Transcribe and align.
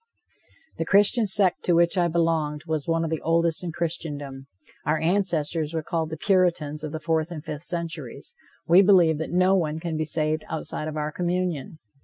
The 0.79 0.85
Christian 0.85 1.27
sect 1.27 1.63
to 1.65 1.73
which 1.73 1.95
I 1.95 2.07
belonged 2.07 2.63
was 2.65 2.87
one 2.87 3.03
of 3.03 3.11
the 3.11 3.21
oldest 3.21 3.63
in 3.63 3.71
Christendom. 3.71 4.47
Our 4.83 4.97
ancestors 4.97 5.75
were 5.75 5.83
called 5.83 6.09
the 6.09 6.17
Puritans 6.17 6.83
of 6.83 6.91
the 6.91 6.99
fourth 6.99 7.29
and 7.29 7.45
fifth 7.45 7.65
centuries. 7.65 8.33
We 8.67 8.81
believe 8.81 9.19
that 9.19 9.29
no 9.29 9.55
one 9.55 9.79
can 9.79 9.97
be 9.97 10.05
saved 10.05 10.43
outside 10.49 10.87
of 10.87 10.97
our 10.97 11.11
communion. 11.11 11.77